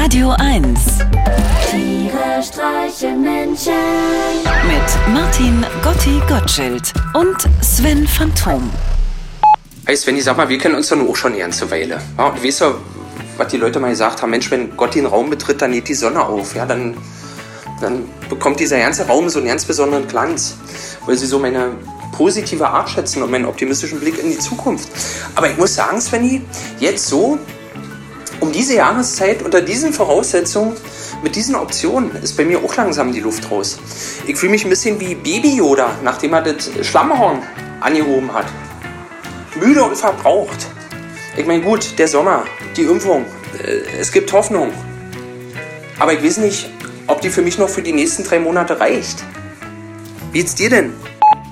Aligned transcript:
Radio 0.00 0.30
1 0.38 0.78
Tiere 1.70 2.40
streichen 2.40 3.20
Menschen. 3.20 3.72
mit 4.64 5.12
Martin 5.12 5.66
Gotti 5.82 6.22
Gottschild 6.28 6.92
und 7.14 7.36
Sven 7.62 8.06
Phantom. 8.06 8.70
Hey 9.86 9.96
Svenny, 9.96 10.20
sag 10.20 10.36
mal, 10.36 10.48
wir 10.48 10.56
kennen 10.58 10.76
uns 10.76 10.88
doch 10.88 10.96
nur 10.96 11.10
auch 11.10 11.16
schon 11.16 11.32
eine 11.32 11.40
ganze 11.40 11.68
Weile. 11.72 12.00
Ja, 12.16 12.28
und 12.28 12.38
du 12.38 12.44
weißt 12.44 12.60
ja, 12.60 12.74
was 13.38 13.48
die 13.48 13.56
Leute 13.56 13.80
mal 13.80 13.90
gesagt 13.90 14.22
haben, 14.22 14.30
Mensch, 14.30 14.48
wenn 14.52 14.76
Gott 14.76 14.94
den 14.94 15.04
Raum 15.04 15.30
betritt, 15.30 15.60
dann 15.60 15.72
geht 15.72 15.88
die 15.88 15.94
Sonne 15.94 16.24
auf. 16.24 16.54
Ja, 16.54 16.64
dann, 16.64 16.96
dann 17.80 18.04
bekommt 18.28 18.60
dieser 18.60 18.78
ganze 18.78 19.04
Raum 19.04 19.28
so 19.28 19.40
einen 19.40 19.48
ganz 19.48 19.64
besonderen 19.64 20.06
Glanz. 20.06 20.58
Weil 21.06 21.16
sie 21.16 21.26
so 21.26 21.40
meine 21.40 21.72
positive 22.12 22.68
Art 22.68 22.88
schätzen 22.88 23.20
und 23.20 23.32
meinen 23.32 23.46
optimistischen 23.46 23.98
Blick 23.98 24.22
in 24.22 24.30
die 24.30 24.38
Zukunft. 24.38 24.88
Aber 25.34 25.50
ich 25.50 25.56
muss 25.58 25.74
sagen, 25.74 26.00
Svenny, 26.00 26.42
jetzt 26.78 27.08
so, 27.08 27.40
um 28.40 28.52
diese 28.52 28.76
Jahreszeit, 28.76 29.42
unter 29.42 29.60
diesen 29.60 29.92
Voraussetzungen, 29.92 30.76
mit 31.22 31.34
diesen 31.34 31.54
Optionen, 31.54 32.10
ist 32.22 32.36
bei 32.36 32.44
mir 32.44 32.62
auch 32.62 32.76
langsam 32.76 33.12
die 33.12 33.20
Luft 33.20 33.50
raus. 33.50 33.78
Ich 34.26 34.36
fühle 34.36 34.52
mich 34.52 34.64
ein 34.64 34.70
bisschen 34.70 35.00
wie 35.00 35.14
Baby 35.14 35.56
Yoda, 35.56 35.90
nachdem 36.02 36.32
er 36.34 36.42
das 36.42 36.70
Schlammhorn 36.82 37.42
angehoben 37.80 38.32
hat 38.32 38.46
müde 39.58 39.82
und 39.82 39.96
verbraucht. 39.96 40.66
Ich 41.36 41.46
meine, 41.46 41.62
gut, 41.62 41.98
der 41.98 42.08
Sommer, 42.08 42.44
die 42.76 42.82
Impfung, 42.82 43.24
äh, 43.62 43.98
es 43.98 44.12
gibt 44.12 44.32
Hoffnung. 44.32 44.70
Aber 45.98 46.12
ich 46.12 46.22
weiß 46.22 46.38
nicht, 46.38 46.68
ob 47.06 47.20
die 47.20 47.30
für 47.30 47.42
mich 47.42 47.58
noch 47.58 47.68
für 47.68 47.82
die 47.82 47.92
nächsten 47.92 48.24
drei 48.24 48.38
Monate 48.38 48.78
reicht. 48.78 49.24
Wie 50.32 50.38
geht's 50.38 50.54
dir 50.54 50.70
denn? 50.70 50.92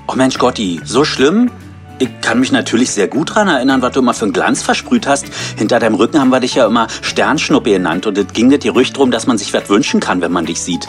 Oh 0.07 0.15
Mensch, 0.15 0.39
Gotti, 0.39 0.81
so 0.85 1.05
schlimm? 1.05 1.51
Ich 1.99 2.09
kann 2.21 2.41
mich 2.41 2.53
natürlich 2.53 2.91
sehr 2.91 3.09
gut 3.09 3.35
dran 3.35 3.49
erinnern, 3.49 3.81
was 3.81 3.93
du 3.93 4.01
immer 4.01 4.13
für 4.13 4.27
einen 4.27 4.35
Glanz 4.35 4.63
versprüht 4.63 5.07
hast. 5.07 5.27
Hinter 5.57 5.79
deinem 5.79 5.95
Rücken 5.95 6.21
haben 6.21 6.29
wir 6.29 6.41
dich 6.41 6.55
ja 6.55 6.67
immer 6.67 6.89
Sternschnuppe 7.01 7.71
genannt 7.71 8.07
und 8.07 8.19
es 8.19 8.27
ging 8.35 8.51
dir 8.51 8.59
Gerücht 8.59 8.97
drum, 8.97 9.11
dass 9.11 9.27
man 9.27 9.39
sich 9.39 9.55
was 9.55 9.69
wünschen 9.71 10.01
kann, 10.01 10.21
wenn 10.21 10.33
man 10.33 10.45
dich 10.45 10.61
sieht. 10.61 10.87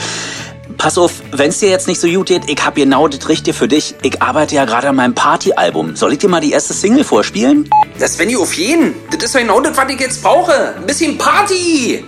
Pass 0.78 0.98
auf, 0.98 1.24
wenn's 1.32 1.60
dir 1.60 1.70
jetzt 1.70 1.88
nicht 1.88 2.00
so 2.00 2.08
gut 2.08 2.28
geht, 2.28 2.44
ich 2.48 2.64
hab 2.64 2.76
genau 2.76 3.08
das 3.08 3.30
Richtige 3.30 3.56
für 3.56 3.70
dich. 3.70 3.96
Ich 4.04 4.22
arbeite 4.22 4.56
ja 4.56 4.66
gerade 4.66 4.90
an 4.90 4.98
meinem 4.98 5.16
Partyalbum. 5.16 5.96
Soll 5.96 6.14
ich 6.14 6.20
dir 6.20 6.28
mal 6.28 6.42
die 6.42 6.52
erste 6.52 6.74
Single 6.74 7.06
vorspielen? 7.06 7.70
Das 8.00 8.20
wenn 8.20 8.30
ich 8.30 8.38
auf 8.38 8.54
jeden. 8.54 8.94
Das 9.10 9.24
ist 9.24 9.34
doch 9.34 9.40
genau 9.40 9.62
das, 9.62 9.78
was 9.78 9.90
ich 9.90 10.00
jetzt 10.00 10.22
brauche. 10.22 10.76
Ein 10.76 10.86
bisschen 10.86 11.18
Party. 11.18 12.04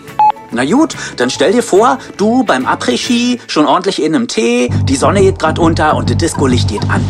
Na 0.51 0.65
gut, 0.65 0.95
dann 1.17 1.29
stell 1.29 1.53
dir 1.53 1.63
vor, 1.63 1.99
du 2.17 2.43
beim 2.43 2.65
Après-Ski, 2.65 3.39
schon 3.47 3.65
ordentlich 3.65 4.01
in 4.01 4.13
einem 4.13 4.27
Tee, 4.27 4.69
die 4.83 4.95
Sonne 4.95 5.21
geht 5.21 5.39
grad 5.39 5.57
unter 5.57 5.95
und 5.95 6.09
das 6.09 6.17
Disco-Licht 6.17 6.67
geht 6.67 6.83
an. 6.89 7.05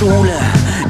Schule, 0.00 0.40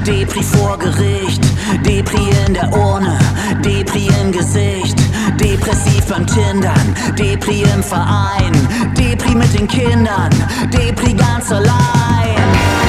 Depri 0.07 0.41
vor 0.41 0.79
Gericht, 0.79 1.43
Depri 1.85 2.31
in 2.47 2.55
der 2.55 2.73
Urne, 2.73 3.19
Depri 3.61 4.09
im 4.23 4.31
Gesicht, 4.31 4.97
depressiv 5.35 6.07
beim 6.07 6.25
Tindern, 6.29 6.95
Depri 7.19 7.63
im 7.75 7.83
Verein, 7.83 8.53
Depri 8.97 9.35
mit 9.35 9.53
den 9.53 9.67
Kindern, 9.67 10.31
Depri 10.73 11.13
ganz 11.13 11.51
allein. 11.51 12.80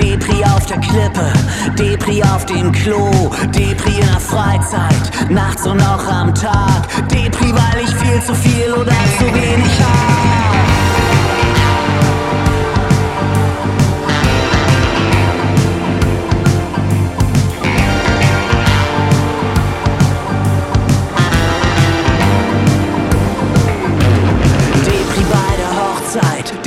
Depri 0.00 0.44
auf 0.44 0.64
der 0.66 0.78
Klippe, 0.78 1.32
Depri 1.78 2.22
auf 2.22 2.46
dem 2.46 2.72
Klo, 2.72 3.10
Depri 3.54 4.00
in 4.00 4.06
der 4.06 4.20
Freizeit, 4.20 5.30
nachts 5.30 5.66
und 5.66 5.80
auch 5.82 6.06
am 6.06 6.34
Tag, 6.34 6.88
Depri, 7.08 7.52
weil 7.52 7.84
ich 7.84 7.94
viel 7.96 8.22
zu 8.22 8.34
viel 8.34 8.72
oder 8.72 8.92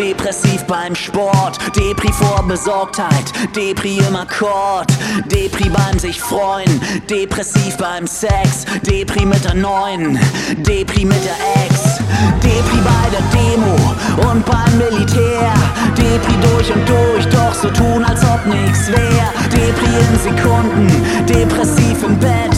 depressiv 0.04 0.64
beim 0.68 0.94
Sport, 0.96 1.58
Depri 1.78 2.12
vor 2.12 2.44
Besorgtheit, 2.46 3.32
Depri 3.56 4.00
im 4.00 4.16
Akkord, 4.16 4.92
Depri 5.32 5.70
beim 5.70 5.98
sich 5.98 6.20
freuen, 6.20 6.82
depressiv 7.10 7.78
beim 7.78 8.06
Sex, 8.06 8.66
Depri 8.86 9.26
mit 9.26 9.46
der 9.46 9.54
Neuen, 9.54 10.20
Depri 10.58 11.06
mit 11.06 11.24
der 11.24 11.38
Ex, 11.64 12.00
Depri 12.44 12.80
bei 12.84 13.06
der 13.16 13.24
Demo 13.32 14.30
und 14.30 14.46
beim 14.46 14.78
Militär, 14.78 15.54
Depri 15.96 16.36
durch 16.42 16.70
und 16.74 16.90
durch, 16.90 17.26
doch 17.28 17.54
so 17.54 17.70
tun, 17.70 18.04
als 18.04 18.22
ob 18.26 18.46
nix 18.46 18.90
wär, 18.90 19.26
Depri 19.52 19.92
in 20.04 20.20
Sekunden, 20.20 20.88
depressiv 21.30 22.04
im 22.04 22.20
Bett, 22.20 22.58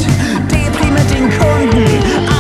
Depri 0.50 0.90
mit 0.90 1.10
den 1.12 1.30
Kunden, 1.38 2.35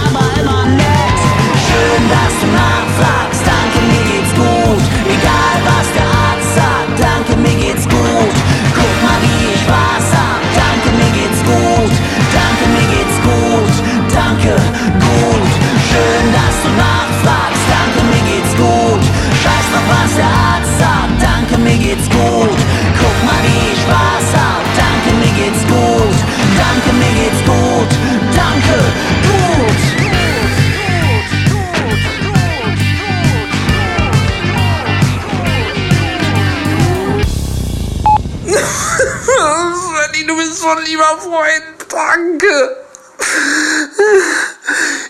Svenny, 39.25 40.27
du 40.27 40.35
bist 40.37 40.57
so 40.61 40.67
ein 40.67 40.83
lieber 40.85 41.17
Freund. 41.19 41.63
Danke. 41.89 42.77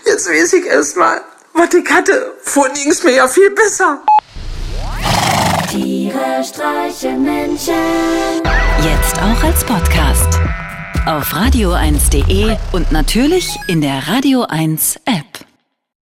Jetzt 0.06 0.28
weiß 0.28 0.52
ich 0.54 0.66
erst 0.66 0.96
mal, 0.96 1.20
was 1.52 1.74
ich 1.74 1.90
hatte. 1.90 2.32
Vorhin 2.42 2.74
ging's 2.74 3.02
mir 3.02 3.12
ja 3.12 3.28
viel 3.28 3.50
besser. 3.50 4.00
Tiere 5.70 6.42
streichen 6.42 7.24
Menschen. 7.24 7.74
Jetzt 8.82 9.16
auch 9.18 9.42
als 9.44 9.64
Podcast. 9.64 10.38
Auf 11.06 11.32
radio1.de 11.32 12.56
und 12.72 12.90
natürlich 12.92 13.56
in 13.68 13.80
der 13.80 14.08
Radio 14.08 14.44
1 14.48 14.96
App. 15.04 15.45